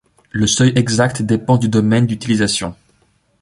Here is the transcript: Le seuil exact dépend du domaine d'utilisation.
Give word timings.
Le 0.31 0.47
seuil 0.47 0.73
exact 0.75 1.21
dépend 1.21 1.57
du 1.57 1.69
domaine 1.69 2.07
d'utilisation. 2.07 2.75